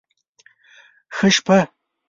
ښه 1.15 1.27
شپه 1.35 1.57